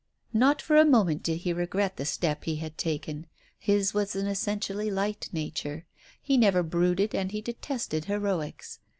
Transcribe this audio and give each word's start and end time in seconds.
Not 0.33 0.63
for 0.63 0.77
a 0.77 0.83
moment 0.83 1.21
did 1.21 1.41
he 1.41 1.53
regret 1.53 1.97
the 1.97 2.05
step 2.05 2.45
he 2.45 2.55
had 2.55 2.75
taken, 2.75 3.27
his 3.59 3.93
was 3.93 4.15
an 4.15 4.25
essentially 4.25 4.89
light 4.89 5.29
nature, 5.31 5.85
he 6.19 6.37
never 6.37 6.63
brooded, 6.63 7.13
and 7.13 7.31
he 7.31 7.39
detested 7.39 8.05
heroics. 8.05 8.79